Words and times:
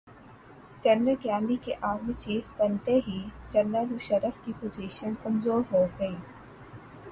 General 0.81 1.15
Kayani 1.15 1.55
کے 1.55 1.73
army 1.81 2.13
chief 2.17 2.43
بنتے 2.57 2.97
ہی 3.07 3.19
جنرل 3.49 3.93
مشرف 3.93 4.39
کی 4.45 4.53
پوزیشن 4.59 5.13
کمزورہوگئی۔ 5.23 6.15